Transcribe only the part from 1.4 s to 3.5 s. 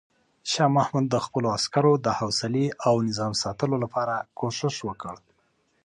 عسکرو د حوصلې او نظم